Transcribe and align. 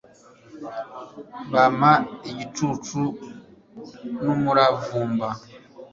bampa 1.51 1.91
igicuncu 2.29 3.01
n' 4.23 4.31
umuravumba 4.35 5.27